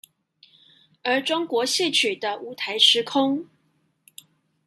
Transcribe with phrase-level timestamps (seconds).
[1.03, 3.47] 而中國戲曲的舞臺時空